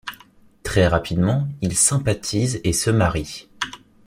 [0.63, 3.47] Très rapidement, ils sympathisent et se marient.